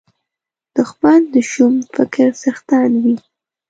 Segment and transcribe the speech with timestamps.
[0.75, 3.15] دښمن د شوم فکر څښتن وي